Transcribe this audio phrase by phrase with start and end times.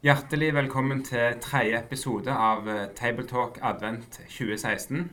[0.00, 5.10] Hjertelig velkommen til tredje episode av eh, Tabletalk Advent 2016.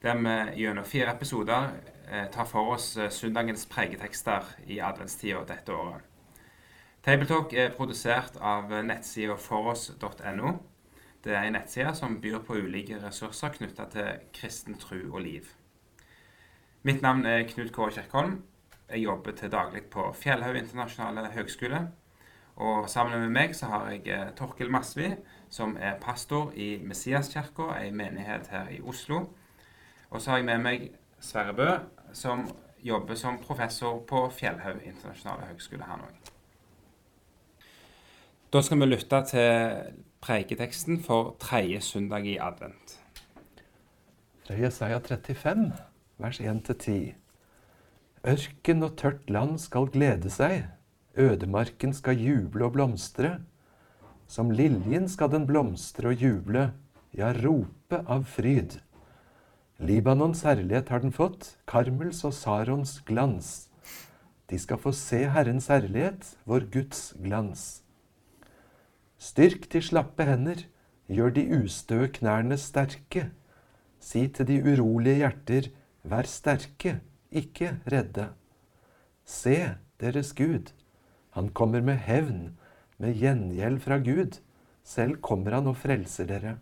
[0.00, 1.66] Der vi gjennom fire episoder
[2.08, 6.00] eh, tar for oss eh, søndagens pregetekster i adventstida dette året.
[7.04, 10.54] Tabletalk er produsert av nettsida foross.no.
[11.24, 15.48] Det er en nettside som byr på ulike ressurser knytta til kristen tro og liv.
[16.84, 18.42] Mitt navn er Knut Kåre Kjerkholm.
[18.90, 21.86] Jeg jobber til daglig på Fjellhaug internasjonale høgskole
[22.56, 25.08] og sammen med meg så har jeg Torkil Torkel Masvi,
[25.50, 29.24] som er pastor i Messiaskirka, ei menighet her i Oslo.
[30.10, 30.84] Og så har jeg med meg
[31.20, 31.68] Sverre Bø,
[32.12, 32.46] som
[32.84, 36.10] jobber som professor på Fjellhaug internasjonale høgskole her nå.
[38.52, 39.94] Da skal vi lytte til
[40.24, 42.96] preiketeksten for tredje søndag i advent.
[44.46, 45.66] Fra Jesaja 35,
[46.16, 47.12] vers 1-10.
[48.24, 50.64] Ørken og tørt land skal glede seg
[51.14, 53.36] Ødemarken skal juble og blomstre.
[54.26, 56.72] Som liljen skal den blomstre og juble,
[57.14, 58.80] ja, rope av fryd.
[59.78, 63.68] Libanons herlighet har den fått, Karmels og Sarons glans.
[64.50, 67.83] De skal få se Herrens herlighet, vår Guds glans.
[69.18, 70.66] Styrk de slappe hender,
[71.08, 73.30] gjør de ustøe knærne sterke.
[74.00, 75.70] Si til de urolige hjerter,
[76.04, 77.00] vær sterke,
[77.32, 78.28] ikke redde.
[79.24, 79.56] Se
[80.00, 80.72] deres Gud,
[81.30, 82.58] han kommer med hevn,
[82.98, 84.40] med gjengjeld fra Gud.
[84.84, 86.58] Selv kommer han og frelser dere.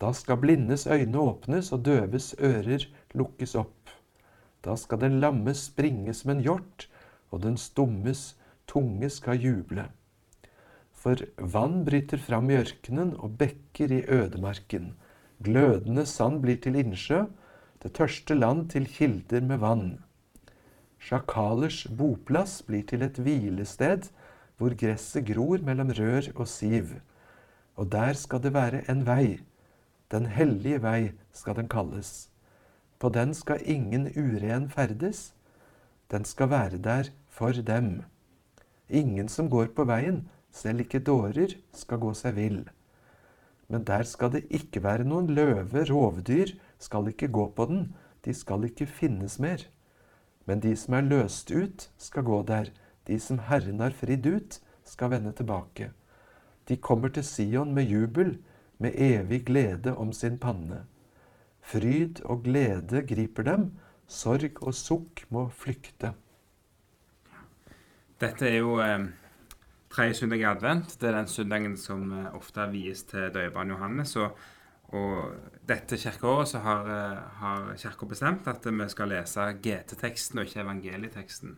[0.00, 3.90] Da skal blindes øyne åpnes og døves ører lukkes opp.
[4.64, 6.88] Da skal den lamme springe som en hjort,
[7.30, 8.36] og den stummes
[8.68, 9.88] tunge skal juble.
[11.06, 14.88] For vann bryter fram i ørkenen og bekker i ødemarken.
[15.38, 17.20] Glødende sand blir til innsjø,
[17.84, 19.92] det tørste land til kilder med vann.
[20.98, 24.10] Sjakalers boplass blir til et hvilested
[24.58, 26.96] hvor gresset gror mellom rør og siv.
[27.78, 29.38] Og der skal det være en vei.
[30.10, 32.32] Den hellige vei skal den kalles.
[32.98, 35.28] På den skal ingen uren ferdes.
[36.10, 38.00] Den skal være der for dem.
[38.90, 42.64] Ingen som går på veien, selv ikke dårer, skal gå seg vill.
[43.68, 47.88] Men der skal det ikke være noen løve, rovdyr skal ikke gå på den,
[48.24, 49.66] de skal ikke finnes mer.
[50.46, 52.70] Men de som er løst ut, skal gå der.
[53.06, 55.90] De som Herren har fridd ut, skal vende tilbake.
[56.68, 58.38] De kommer til Sion med jubel,
[58.78, 60.84] med evig glede om sin panne.
[61.60, 63.70] Fryd og glede griper dem,
[64.06, 66.12] sorg og sukk må flykte.
[68.20, 69.08] Dette er jo eh,
[69.96, 70.98] tredje søndag i advent.
[71.00, 74.16] Det er den søndagen som eh, ofte vies til døyebarn Johannes.
[74.16, 74.36] og
[74.94, 75.32] og
[75.66, 80.60] dette kirkeåret så har, eh, har Kirka bestemt at vi skal lese GT-teksten og ikke
[80.60, 81.56] evangelieteksten.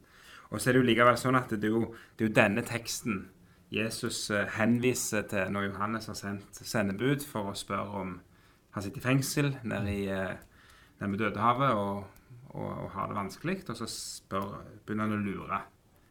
[0.51, 2.63] Og så er det jo likevel sånn at det er jo, det er jo denne
[2.63, 3.29] teksten
[3.71, 8.21] Jesus eh, henviser til når Johannes har sendt sendebud for å spørre om
[8.73, 10.07] Han sitter i fengsel nede, i,
[11.01, 12.05] ved Dødehavet og,
[12.51, 13.69] og, og, har det vanskelig.
[13.69, 15.61] Og så spør, begynner han å lure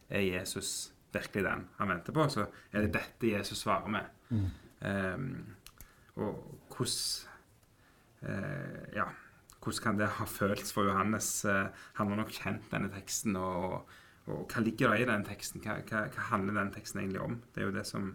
[0.09, 2.25] er Jesus virkelig den han venter på.
[2.31, 4.11] Så er det dette Jesus svarer med.
[4.29, 4.49] Mm.
[4.81, 5.29] Um,
[6.15, 6.89] og hvordan
[8.21, 9.07] uh, Ja,
[9.63, 11.45] hvordan kan det ha føltes for Johannes?
[11.45, 11.67] Uh,
[11.97, 13.35] han har nok kjent denne teksten.
[13.35, 13.89] Og,
[14.27, 15.63] og hva ligger det i den teksten?
[15.63, 17.41] Hva, hva, hva, handler den teksten egentlig om?
[17.53, 18.13] Det er jo det som,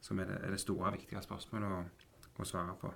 [0.00, 1.82] som er, det, er, det, store og viktige spørsmålet å,
[2.36, 2.92] å, svare på.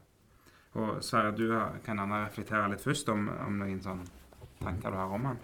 [0.78, 1.48] Og Sverre, du
[1.84, 4.04] kan gjerne reflektere litt først om, om noen sånne
[4.60, 5.38] tanker du har om han.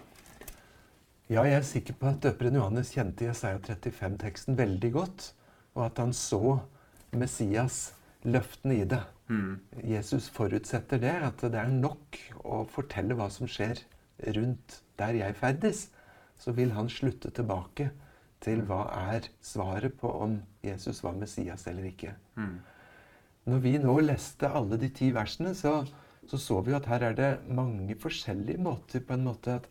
[1.25, 5.31] Ja, jeg er sikker på at døperen Johannes kjente Jesaja 35-teksten veldig godt,
[5.73, 6.59] og at han så
[7.17, 9.01] Messias løftene i det.
[9.33, 9.55] Mm.
[9.89, 13.81] Jesus forutsetter det, at det er nok å fortelle hva som skjer
[14.37, 15.87] rundt der jeg ferdes.
[16.37, 17.89] Så vil han slutte tilbake
[18.45, 18.83] til hva
[19.15, 22.13] er svaret på om Jesus var Messias eller ikke.
[22.37, 22.59] Mm.
[23.49, 25.79] Når vi nå leste alle de ti versene, så,
[26.29, 29.69] så, så vi at her er det mange forskjellige måter på en måte at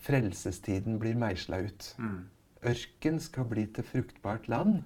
[0.00, 1.90] frelsestiden blir meisla ut.
[1.98, 2.22] Mm.
[2.66, 4.82] Ørken skal bli til fruktbart land.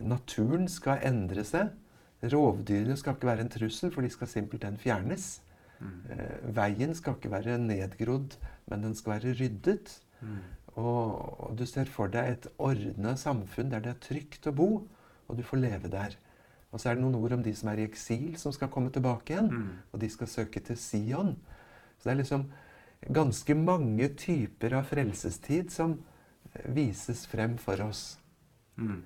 [0.00, 1.74] Naturen skal endre seg.
[2.22, 5.38] Rovdyrene skal ikke være en trussel, for de skal simpelthen fjernes.
[5.78, 5.98] Mm.
[6.10, 8.34] Eh, veien skal ikke være nedgrodd,
[8.66, 9.92] men den skal være ryddet.
[10.20, 10.38] Mm.
[10.78, 14.70] Og, og, du ser for deg et ordna samfunn der det er trygt å bo,
[15.28, 16.16] og du får leve der.
[16.72, 18.90] Og så er det noen ord om de som er i eksil, som skal komme
[18.92, 19.48] tilbake igjen.
[19.50, 19.70] Mm.
[19.92, 21.36] Og de skal søke til Sion.
[21.98, 22.48] Så det er liksom
[23.06, 25.98] ganske mange typer av frelsestid som
[26.74, 28.18] vises frem for oss.
[28.78, 29.04] Mm.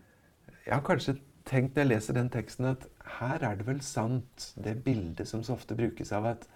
[0.65, 1.19] Jeg har kanskje
[1.49, 2.87] tenkt når jeg leser den teksten, at
[3.19, 6.49] her er det vel sant, det bildet som så ofte brukes av at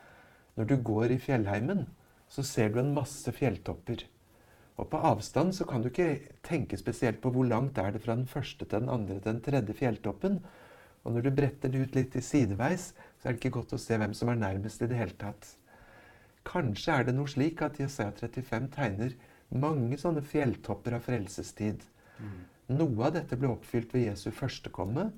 [0.56, 1.82] Når du går i fjellheimen,
[2.32, 4.06] så ser du en masse fjelltopper.
[4.80, 8.16] Og på avstand så kan du ikke tenke spesielt på hvor langt er det fra
[8.16, 10.38] den første til den andre til den tredje fjelltoppen.
[11.04, 13.82] Og når du bretter det ut litt i sideveis, så er det ikke godt å
[13.84, 15.52] se hvem som er nærmest i det hele tatt.
[16.56, 19.16] Kanskje er det noe slik at Jesaja 35 tegner
[19.52, 21.84] mange sånne fjelltopper av frelsestid.
[22.18, 22.36] Mm.
[22.78, 25.10] Noe av dette ble oppfylt ved Jesu førstekomme.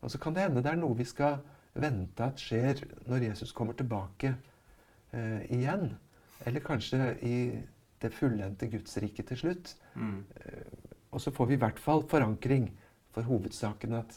[0.00, 1.38] Og så kan det hende det er noe vi skal
[1.76, 4.32] vente at skjer når Jesus kommer tilbake
[5.12, 5.92] eh, igjen.
[6.48, 7.36] Eller kanskje i
[8.00, 9.74] det fullendte Gudsriket til slutt.
[9.94, 10.22] Mm.
[10.40, 12.70] Eh, og så får vi i hvert fall forankring
[13.14, 14.16] for hovedsaken at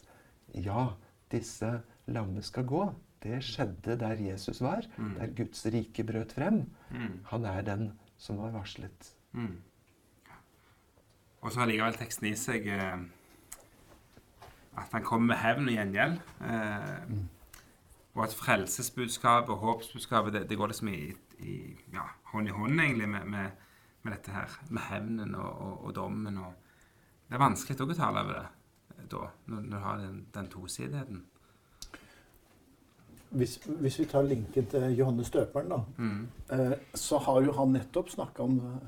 [0.54, 0.94] ja,
[1.34, 1.76] disse
[2.08, 2.86] lammene skal gå.
[3.24, 5.14] Det skjedde der Jesus var, mm.
[5.20, 6.66] der Guds rike brøt frem.
[6.92, 7.20] Mm.
[7.32, 9.14] Han er den som var varslet.
[9.32, 9.62] Mm.
[11.42, 13.04] Og så har likevel teksten i seg eh,
[14.80, 16.20] at han kommer med hevn og gjengjeld.
[16.42, 17.24] Eh, mm.
[18.14, 21.02] og at frelsesbudskapet og håpsbudskapet det, det går liksom i,
[21.40, 21.58] i
[21.94, 23.70] ja, hånd i hånd egentlig med, med,
[24.02, 24.60] med, dette her.
[24.70, 26.38] Med hevnen og, og, og, dommen.
[26.38, 26.54] Og
[27.28, 31.24] det er vanskelig å tale over det da, når, når du har den, den tosidigheten.
[33.34, 36.28] Hvis, hvis, vi tar linken til Johannes døperen, da, mm.
[36.54, 38.88] eh, så har jo han nettopp snakka om eh,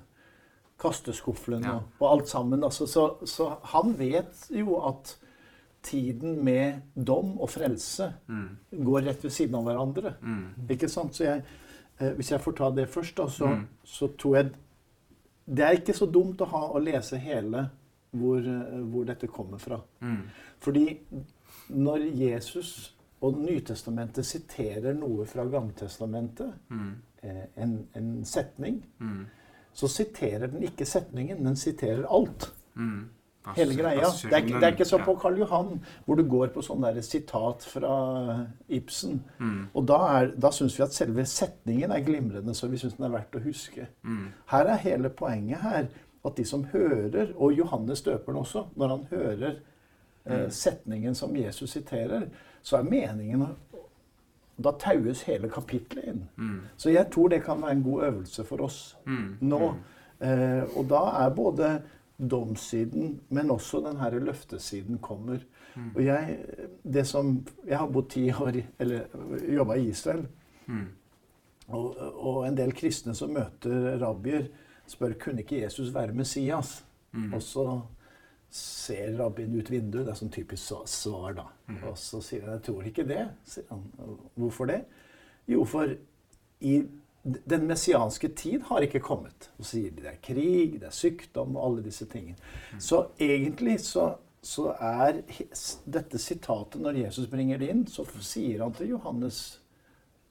[0.81, 1.79] kasteskuffelen ja.
[1.99, 2.63] og, alt sammen.
[2.63, 5.15] Altså, så, så, han vet jo at
[5.85, 8.47] tiden med dom og frelse mm.
[8.85, 10.15] går rett ved siden av hverandre.
[10.21, 10.69] Mm.
[10.77, 11.17] Ikke sant?
[11.17, 11.43] Så jeg,
[11.99, 13.65] eh, hvis jeg får ta det først, da, så, mm.
[13.83, 14.51] så, tror jeg
[15.45, 17.67] Det er ikke så dumt å, ha, å lese hele
[18.15, 18.41] hvor,
[18.89, 19.77] hvor, dette kommer fra.
[20.01, 20.21] Mm.
[20.59, 20.87] Fordi
[21.69, 22.94] når Jesus
[23.25, 26.93] og Nytestamentet siterer noe fra Gammeltestamentet, mm.
[27.25, 29.25] eh, en, en, setning, mm
[29.75, 32.47] så siterer den ikke setningen, den siterer alt.
[32.79, 33.09] Mm.
[33.55, 34.07] Hele greia.
[34.07, 35.75] Det er, det er, ikke så på Karl Johan,
[36.05, 37.97] hvor du går på sånn der sitat fra
[38.73, 39.19] Ibsen.
[39.37, 39.59] Mm.
[39.75, 43.09] Og da, er, da syns vi at selve setningen er glimrende, så vi syns den
[43.09, 43.89] er verdt å huske.
[44.07, 44.25] Mm.
[44.53, 45.91] Her er hele poenget her
[46.25, 50.49] at de som hører, og Johannes døperen også, når han hører eh, mm.
[50.55, 52.29] setningen som Jesus siterer,
[52.65, 53.45] så er meningen
[54.55, 56.21] da taues hele kapitlet inn.
[56.39, 56.59] Mm.
[56.79, 59.27] Så jeg tror det kan være en god øvelse for oss mm.
[59.41, 59.59] nå.
[59.71, 59.83] Mm.
[60.27, 61.71] Eh, og da er både
[62.31, 65.43] domssiden, men også den her løftesiden kommer.
[65.75, 65.89] Mm.
[65.95, 66.37] Og jeg,
[66.83, 69.01] det som, jeg har bodd ti år eller
[69.57, 70.27] jobba i Israel.
[70.65, 70.87] Mm.
[71.67, 74.47] Og, og, en del kristne som møter rabbier,
[74.87, 76.85] spør kunne ikke Jesus være Messias.
[77.11, 77.33] Mm.
[77.33, 77.81] Og så
[78.55, 80.05] ser rabbin ut vinduet.
[80.05, 81.47] Det er sånn typisk svar, da.
[81.67, 81.81] Mm.
[81.89, 83.29] Og så sier han 'jeg tror ikke det'.
[83.43, 83.83] Sier han.
[84.35, 84.85] Hvorfor det?
[85.47, 85.95] Jo, for
[86.61, 86.75] i
[87.25, 89.49] den messianske tid har ikke kommet.
[89.59, 92.37] Og sier de det er krig, det er sykdom og alle disse tingene.
[92.73, 92.79] Mm.
[92.79, 95.21] Så egentlig så, så, er
[95.85, 99.59] dette sitatet, når Jesus bringer det inn, så sier han til Johannes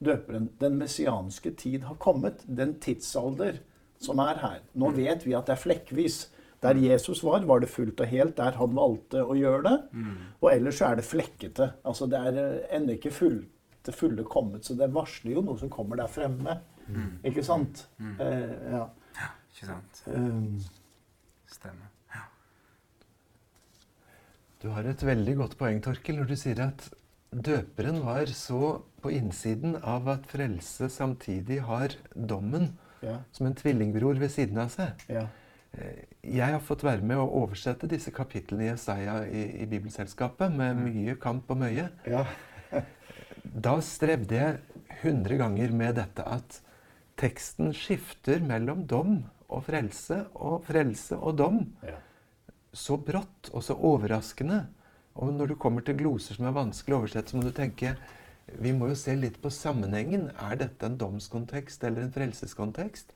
[0.05, 2.45] døperen den messianske tid har kommet.
[2.47, 3.59] Den tidsalder
[3.99, 4.63] som er her.
[4.75, 4.97] Nå mm.
[4.97, 6.31] vet vi at det er flekkvis.
[6.65, 9.75] Der Jesus var, var det fullt og helt der han valgte å gjøre det.
[9.93, 10.15] Mm.
[10.41, 11.71] Og ellers så er det flekkete.
[11.85, 13.43] Altså det er eh, ennå ikke full,
[13.85, 16.57] det fulle kommet, så det varsler jo noe som kommer der fremme.
[16.87, 17.11] Mm.
[17.31, 17.85] Ikke sant?
[17.99, 18.15] Mm.
[18.21, 18.85] Eh, ja.
[19.21, 19.31] ja.
[19.53, 20.03] Ikke sant.
[20.09, 20.57] Um,
[21.53, 21.93] Stemmer.
[22.15, 22.25] Ja.
[24.65, 26.89] Du har et veldig godt poeng, Torkel, når du sier at
[27.35, 32.71] døperen var så på innsiden av at frelse samtidig har dommen
[33.05, 33.19] ja.
[33.35, 35.03] som en tvillingbror ved siden av seg.
[35.13, 35.27] Ja.
[36.25, 40.79] Jeg har fått være med å oversette disse kapitlene i Jesaja i, i Bibelselskapet med
[40.79, 40.85] mm.
[40.89, 41.89] mye kamp og møye.
[42.09, 42.25] Ja.
[43.67, 46.61] da strevde jeg hundre ganger med dette at
[47.21, 49.21] teksten skifter mellom dom
[49.53, 51.61] og frelse og frelse og dom.
[51.85, 51.99] Ja.
[52.75, 54.65] Så brått og så overraskende.
[55.15, 57.95] Og når du kommer til gloser som er vanskelig å oversette, så må du tenke
[58.61, 60.29] vi må jo se litt på sammenhengen.
[60.43, 63.15] Er dette en domskontekst eller en frelseskontekst?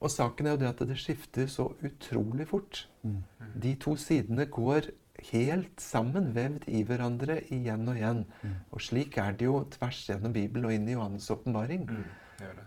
[0.00, 2.84] Og saken er jo det at det skifter så utrolig fort.
[3.02, 3.22] Mm.
[3.62, 4.92] De to sidene går
[5.32, 8.22] helt sammen, vevd i hverandre igjen og igjen.
[8.42, 8.54] Mm.
[8.70, 11.88] Og slik er det jo tvers gjennom Bibelen og inn i Johannes' åpenbaring.
[11.90, 12.04] Mm.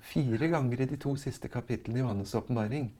[0.03, 2.91] Fire ganger i de to siste kapitlene i Johannes' åpenbaring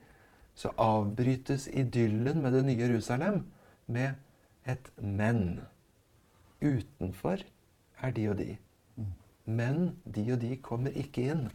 [0.54, 3.44] så avbrytes idyllen med det nye Jerusalem
[3.86, 4.14] med
[4.66, 5.60] et 'men'.
[6.62, 7.38] Utenfor
[8.02, 8.56] er de og de.
[8.96, 9.06] Mm.
[9.44, 11.50] Men de og de kommer ikke inn.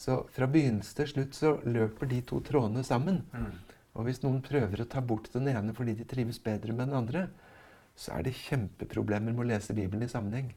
[0.00, 3.20] Så fra begynnelse til slutt så løper de to trådene sammen.
[3.36, 3.50] Mm.
[3.98, 6.96] Og hvis noen prøver å ta bort den ene fordi de trives bedre med den
[7.02, 7.26] andre,
[7.98, 10.54] så er det kjempeproblemer med å lese Bibelen i sammenheng.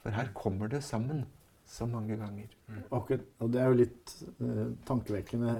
[0.00, 1.26] For her kommer det sammen
[1.68, 2.48] så mange ganger.
[2.68, 2.78] Mm.
[2.96, 5.56] Akkurat, og det er jo litt uh, tankevekkende.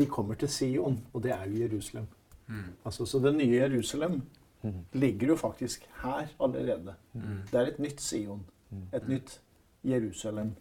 [0.00, 2.08] De kommer til Sion, og det er jo Jerusalem.
[2.48, 2.72] Mm.
[2.82, 4.18] Altså, så det nye Jerusalem
[4.64, 4.80] mm.
[4.98, 6.96] ligger jo faktisk her allerede.
[7.12, 7.38] Mm.
[7.52, 8.42] Det er et nytt Sion.
[8.72, 8.84] Mm.
[8.98, 9.38] Et nytt
[9.86, 10.56] Jerusalem.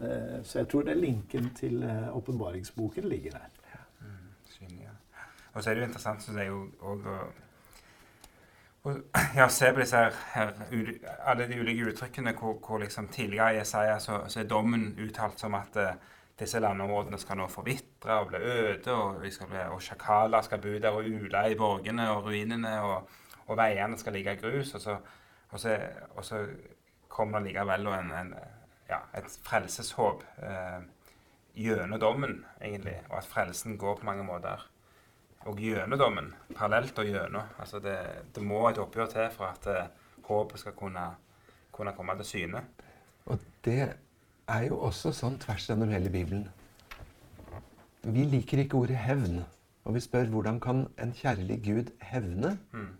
[0.00, 3.48] Eh, så jeg tror det er linken til eh, åpenbaringsboken ligger der.
[3.74, 4.90] Ja.
[5.52, 7.20] Og så er det jo interessant, syns jeg, òg å
[9.36, 10.54] ja, se på disse her, her
[11.28, 15.42] alle de ulike uttrykkene hvor, hvor liksom tidligere i Jesaja så, så er dommen uttalt
[15.42, 15.90] som at uh,
[16.40, 20.96] disse landområdene skal nå forvitre og bli øde, og, bli, og sjakaler skal bo der
[20.96, 23.10] og ule i borgene og ruinene, og,
[23.46, 24.74] og veiene skal ligge i grus.
[24.74, 24.96] Og så,
[25.50, 25.76] og så,
[26.14, 26.40] og så
[27.08, 28.34] kommer det likevel en, en,
[28.90, 30.82] ja, et frelseshåp eh,
[31.54, 34.66] gjennom dommen, egentlig, og at frelsen går på mange måter
[35.48, 37.54] og gjennom dommen, parallelt og gjennom.
[37.58, 37.96] Altså det,
[38.34, 39.90] det må et oppgjør til for at eh,
[40.28, 41.06] håpet skal kunne,
[41.72, 42.64] kunne komme til syne.
[43.26, 43.94] Og det
[44.50, 46.48] er jo også sånn tvers gjennom hele Bibelen.
[48.02, 49.42] Vi liker ikke ordet hevn.
[49.88, 52.58] Og vi spør hvordan kan en kjærlig Gud hevne?
[52.72, 52.90] Mm.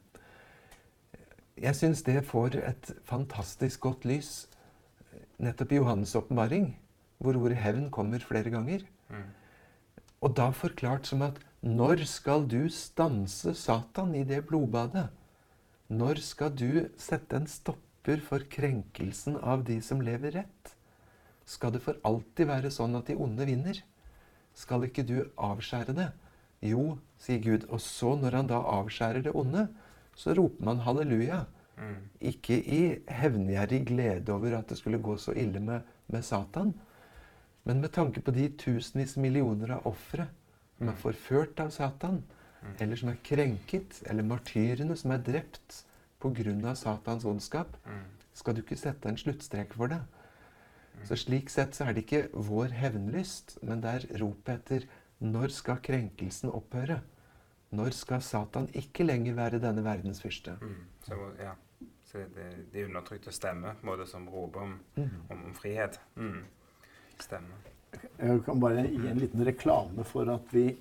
[1.60, 4.48] Jeg syns det får et fantastisk godt lys
[5.40, 6.72] nettopp i Johannes' åpenbaring,
[7.18, 8.84] hvor ordet hevn kommer flere ganger.
[9.08, 9.28] Mm.
[10.20, 15.08] Og da forklart som at når skal du stanse Satan i det blodbadet?
[15.88, 20.74] Når skal du sette en stopper for krenkelsen av de som lever rett?
[21.44, 23.80] Skal det for alltid være sånn at de onde vinner?
[24.56, 26.10] Skal ikke du avskjære det?
[26.64, 27.66] Jo, sier Gud.
[27.72, 29.66] Og så, når han da avskjærer det onde,
[30.16, 31.44] så roper man halleluja.
[32.20, 35.80] Ikke i hevngjerrig glede over at det skulle gå så ille med,
[36.12, 36.74] med Satan,
[37.64, 40.28] men med tanke på de tusenvis millioner av ofre
[40.78, 42.22] som er forført av Satan,
[42.80, 45.82] eller som er krenket, eller martyrene som er drept
[46.20, 46.74] pga.
[46.76, 47.76] Satans ondskap,
[48.36, 50.00] skal du ikke sette en sluttstrek for det.
[51.08, 54.88] Så Slik sett så er det ikke vår hevnlyst, men det er ropet etter
[55.20, 57.00] når skal krenkelsen opphøre?
[57.76, 60.56] Når skal Satan ikke lenger være denne verdens fyrste?
[60.60, 60.80] Mm.
[61.06, 61.54] Så, ja.
[62.12, 65.10] Det, de undertrykte stemmer på en måte som roper om, Mm.
[65.30, 66.00] om, om frihet.
[66.16, 66.42] Mm.
[67.20, 67.56] Stemmer.
[68.18, 70.76] Jeg kan bare gi en liten reklame for at vi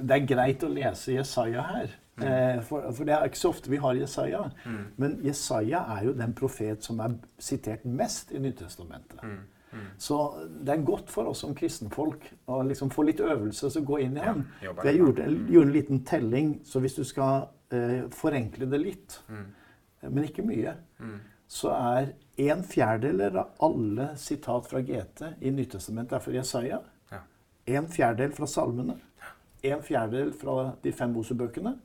[0.00, 1.90] Det er greit å lese Jesaja her.
[2.20, 4.46] Eh, for, for det er ikke så ofte vi har Jesaja.
[4.64, 4.86] Mm.
[4.96, 9.20] Men Jesaja er jo den profet som er sitert mest i Nyttestamentet.
[9.22, 9.38] Mm.
[9.72, 9.84] Mm.
[9.98, 10.16] Så
[10.64, 14.00] det er godt for oss som kristenfolk å liksom få litt øvelse og så gå
[14.06, 14.46] inn i ham.
[14.62, 19.20] Ja, jeg gjorde, gjorde en liten telling, så hvis du skal eh, forenkle det litt,
[19.28, 19.44] Mm.
[20.08, 21.20] Men ikke mye, Mm.
[21.48, 26.80] så er en fjerdedel av alle sitat fra GT i Nyttestamentet er fra Jesaja.
[27.12, 27.18] Ja.
[27.66, 28.96] En fjerdedel fra salmene.
[29.62, 31.76] En fjerdedel fra de fem Mosebøkene.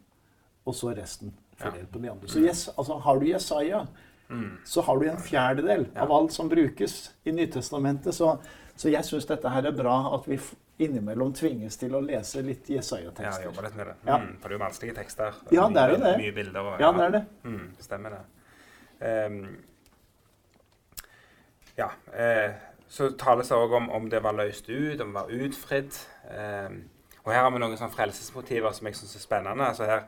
[0.65, 2.27] Og så resten fordelt på de andre.
[2.27, 3.85] Så yes, altså, har du Jesaja,
[4.29, 4.57] Mm.
[4.65, 8.13] så har du en fjerdedel av alt som brukes i Nytestamentet.
[8.13, 8.39] Så,
[8.75, 12.41] så jeg syns dette her er bra, at vi f- innimellom tvinges til å lese
[12.43, 13.43] litt Ja, Jesaja-tekster.
[13.47, 13.95] jobbe litt med det.
[14.07, 14.17] Ja.
[14.17, 14.33] Mm.
[14.41, 15.37] For det er jo vanskelige tekster.
[15.55, 16.17] Ja, det er jo det.
[16.19, 16.59] Mye bilder.
[16.61, 17.23] Og, Ja, det er det.
[17.43, 18.23] Mm, stemmer det.
[19.27, 19.57] Um,
[21.77, 21.89] ja.
[22.13, 22.51] Eh,
[22.87, 25.95] så tales det òg om om det var løst ut, om det var utfridd.
[26.29, 26.83] Um,
[27.25, 29.65] og her har vi noen sånne frelsesmotiver som jeg syns er spennende.
[29.65, 30.03] Altså her,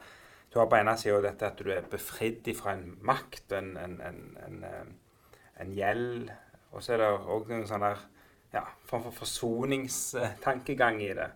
[0.54, 3.98] du har på ene sida dette at du er befridd fra en makt, en, en,
[4.02, 6.30] en, en, eh, en gjeld.
[6.72, 8.06] Og så er det òg noen sånne der
[8.54, 11.30] ja, form for forsoningstankegang i det.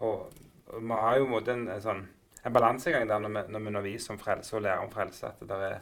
[0.00, 0.30] Og,
[0.66, 2.02] og vi har jo en måte en, en sånn
[2.40, 5.40] en balansegang der når vi, når vi underviser om frelse og lærer om frelse, at
[5.44, 5.80] det er,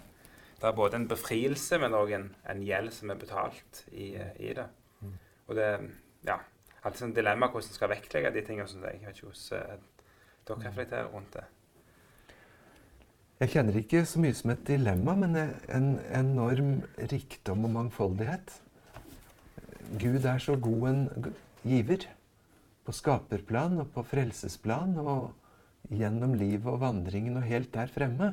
[0.59, 4.09] det er både en befrielse, men òg en, en gjeld som er betalt i,
[4.43, 4.67] i det.
[5.49, 5.69] Og det
[6.27, 6.37] ja,
[6.83, 8.69] alltid sånn dilemma hvordan en skal vektlegge de tingene.
[8.69, 10.11] Som jeg vet ikke hvordan eh,
[10.49, 11.47] dere reflekterer rundt det.
[13.39, 16.73] Jeg kjenner ikke så mye som et dilemma, men en enorm
[17.13, 18.57] rikdom og mangfoldighet.
[19.97, 21.33] Gud er så god en
[21.65, 22.09] giver.
[22.85, 25.33] På skaperplan og på frelsesplan og
[25.93, 28.33] gjennom livet og vandringen og helt der fremme.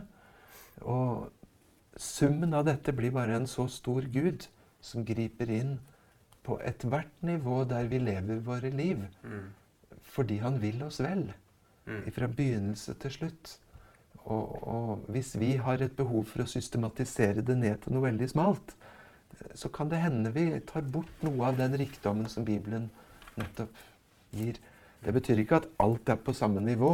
[0.84, 1.32] Og
[1.98, 4.48] summen av dette blir bare en så stor Gud
[4.84, 5.78] som griper inn
[6.46, 9.02] på ethvert nivå der vi lever våre liv.
[9.24, 9.52] Mm.
[10.16, 11.30] Fordi han vil oss vel.
[11.86, 12.04] Mm.
[12.14, 13.56] Fra begynnelse til slutt.
[14.26, 18.30] Og, og hvis vi har et behov for å systematisere det ned til noe veldig
[18.32, 18.74] smalt,
[19.54, 22.90] så kan det hende vi tar bort noe av den rikdommen som Bibelen
[23.36, 23.76] nettopp
[24.36, 24.60] gir.
[25.04, 26.94] Det betyr ikke at alt er på samme nivå,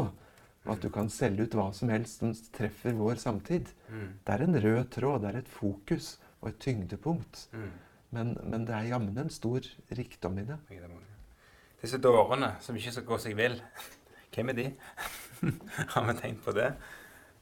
[0.62, 3.72] og at du kan selge ut hva som helst som treffer vår samtid.
[3.90, 4.10] Mm.
[4.26, 7.48] Det er en rød tråd, det er et fokus og et tyngdepunkt.
[7.54, 7.72] Mm.
[8.12, 9.66] Men, men det er jammen en stor
[9.98, 10.60] rikdom i det.
[11.82, 13.56] Disse dårene som ikke skal gå seg vill,
[14.36, 14.68] hvem er de?
[15.94, 16.70] Har vi tenkt på det?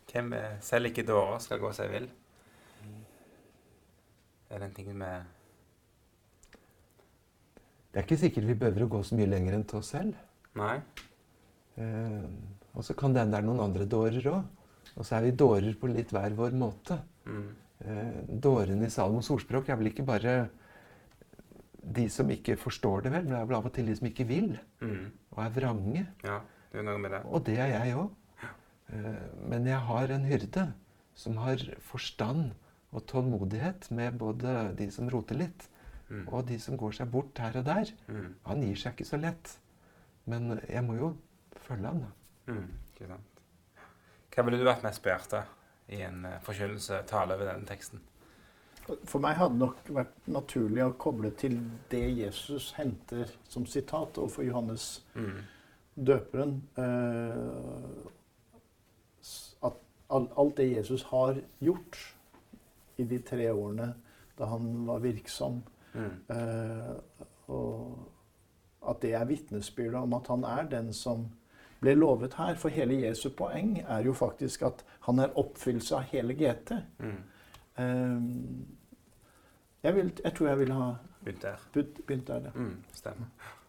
[0.09, 2.07] Hvem er, selv ikke dårer skal gå seg vill?
[4.49, 5.23] Er det en ting med
[7.89, 10.17] Det er ikke sikkert vi behøver å gå så mye lenger enn til oss selv.
[10.59, 10.75] Nei?
[11.81, 12.25] Eh,
[12.75, 14.43] og så kan det hende det er noen andre dårer òg.
[14.95, 16.99] Og så er vi dårer på litt hver vår måte.
[17.25, 17.47] Mm.
[17.79, 20.35] Eh, dårene i Salomos ordspråk er vel ikke bare
[21.79, 24.07] de som ikke forstår det vel, men det er vel av og til de som
[24.09, 24.51] ikke vil,
[24.83, 25.11] Mm.
[25.33, 26.05] og er vrange.
[26.23, 26.41] Ja,
[26.71, 27.21] det er noe med det.
[27.25, 28.09] Og det er jeg òg.
[29.49, 30.73] Men jeg har en hyrde
[31.15, 32.51] som har forstand
[32.93, 35.67] og tålmodighet med både de som roter litt,
[36.09, 36.23] Mm.
[36.33, 37.91] og de som går seg bort her og der.
[38.07, 38.31] Mm.
[38.47, 39.51] Han gir seg ikke så lett.
[40.25, 41.11] Men jeg må jo
[41.67, 42.53] følge han, da.
[42.53, 42.63] Mm.
[42.95, 43.43] Ikke sant.
[44.33, 45.43] Hva ville du vært mest begjært av
[45.93, 48.01] i en uh, forkynnelse, tale over denne teksten?
[49.05, 51.59] For meg hadde det nok vært naturlig å koble til
[51.91, 55.43] det Jesus henter som sitat overfor Johannes Mm.
[55.95, 56.55] døperen.
[56.73, 58.09] Uh,
[59.63, 59.77] at
[60.09, 61.97] alt det Jesus har gjort
[62.99, 63.93] i de tre årene
[64.39, 65.61] da han var virksom,
[65.93, 66.11] Mm.
[66.29, 66.95] eh,
[67.49, 68.11] og
[68.89, 71.23] at det er vitnesbyrdet om at han er den som
[71.81, 72.55] ble lovet her.
[72.55, 76.77] For hele Jesu poeng er jo faktisk at han er oppfyllelse av hele GT.
[76.99, 77.17] Mm.
[77.79, 78.21] Eh,
[79.83, 80.91] jeg, vil, jeg tror jeg ville ha
[81.23, 81.57] Begynt der.
[81.73, 82.41] begynt, der.
[82.45, 82.51] ja.
[82.55, 82.77] Mm.
[82.93, 83.25] Stemmer.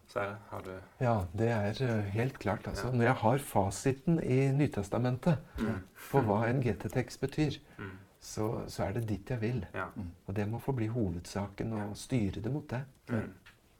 [0.07, 2.67] Sverre, har du Ja, det er eh, helt klart.
[2.67, 2.91] Altså.
[2.91, 5.81] Når jeg har fasiten i Nytestamentet Mm.
[6.11, 7.91] på hva en GT-tekst betyr, Mm.
[8.21, 9.63] Så, så er det dit jeg vil.
[9.73, 9.87] Ja.
[10.27, 12.83] Og det må få bli hovedsaken og styre det mot det.
[13.09, 13.31] Mm.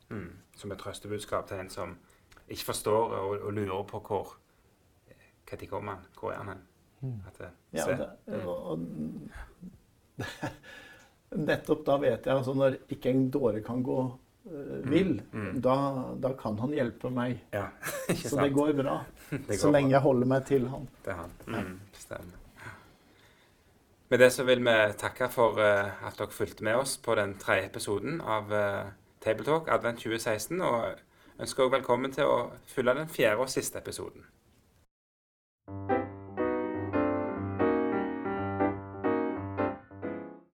[0.09, 0.31] Mm.
[0.57, 1.93] Som et trøstebudskap til en som
[2.49, 4.33] ikke forstår og, og lurer på hvor
[5.51, 6.09] Når kommer han?
[6.19, 6.63] Hvor er han hen?
[7.01, 7.19] Mm.
[7.27, 7.91] At det, Ja, se.
[7.97, 8.79] det, og, og,
[11.47, 13.97] nettopp da vet jeg altså Når ikke en dåre kan gå
[14.43, 15.59] vil, vill, Mm.
[15.61, 15.75] da,
[16.17, 17.43] da kan han hjelpe meg.
[17.53, 17.67] Ja,
[18.09, 18.41] Så sant?
[18.41, 18.95] det går bra.
[19.47, 19.93] Det så lenge bra.
[19.99, 20.87] jeg holder meg til han.
[21.05, 21.35] Det er han.
[21.45, 22.39] Mm, stemmer.
[24.11, 27.37] Med det så vil vi takke for eh, at dere fulgte med oss på den
[27.39, 28.89] tredje episoden av uh,
[29.23, 30.99] Tabletalk Advent 2016, og
[31.39, 32.35] ønsker også velkommen til å
[32.67, 34.27] følge den fjerde og siste episoden.